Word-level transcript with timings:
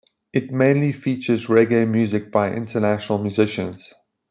It 0.33 0.49
mainly 0.51 0.93
features 0.93 1.45
reggae 1.45 1.87
music 1.87 2.31
by 2.31 2.51
international 2.55 3.19
musicians. 3.19 3.93